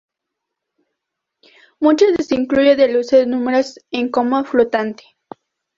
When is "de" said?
2.17-2.23, 3.17-3.27